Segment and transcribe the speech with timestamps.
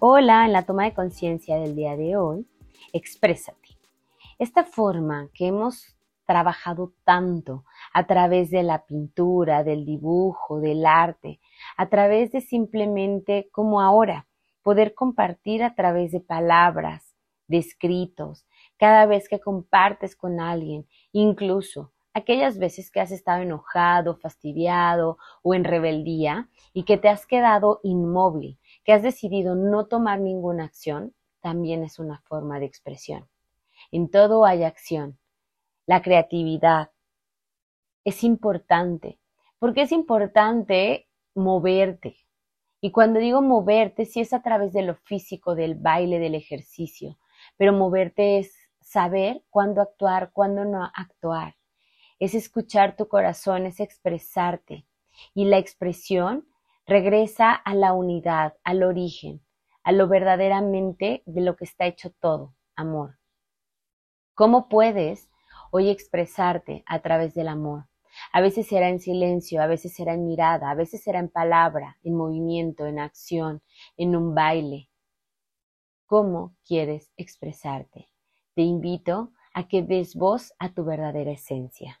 [0.00, 2.46] Hola, en la toma de conciencia del día de hoy,
[2.92, 3.76] exprésate.
[4.38, 11.40] Esta forma que hemos trabajado tanto a través de la pintura, del dibujo, del arte,
[11.76, 14.28] a través de simplemente como ahora,
[14.62, 17.16] poder compartir a través de palabras,
[17.48, 18.46] de escritos,
[18.76, 25.54] cada vez que compartes con alguien, incluso aquellas veces que has estado enojado, fastidiado o
[25.54, 31.14] en rebeldía y que te has quedado inmóvil que has decidido no tomar ninguna acción,
[31.42, 33.28] también es una forma de expresión.
[33.92, 35.18] En todo hay acción.
[35.84, 36.90] La creatividad
[38.02, 39.18] es importante,
[39.58, 42.16] porque es importante moverte.
[42.80, 47.18] Y cuando digo moverte, sí es a través de lo físico, del baile, del ejercicio,
[47.58, 51.57] pero moverte es saber cuándo actuar, cuándo no actuar.
[52.18, 54.86] Es escuchar tu corazón, es expresarte.
[55.34, 56.48] Y la expresión
[56.86, 59.42] regresa a la unidad, al origen,
[59.82, 63.18] a lo verdaderamente de lo que está hecho todo, amor.
[64.34, 65.30] ¿Cómo puedes
[65.70, 67.88] hoy expresarte a través del amor?
[68.32, 71.98] A veces será en silencio, a veces será en mirada, a veces será en palabra,
[72.02, 73.62] en movimiento, en acción,
[73.96, 74.90] en un baile.
[76.06, 78.08] ¿Cómo quieres expresarte?
[78.54, 82.00] Te invito a que des voz a tu verdadera esencia.